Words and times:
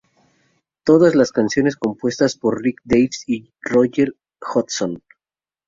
Todas 0.83 1.13
las 1.13 1.31
canciones 1.31 1.75
compuestas 1.75 2.35
por 2.35 2.59
Rick 2.63 2.81
Davies 2.85 3.23
y 3.27 3.51
Roger 3.61 4.15
Hodgson. 4.41 5.03